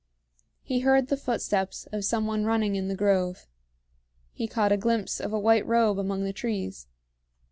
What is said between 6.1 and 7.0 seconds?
the trees.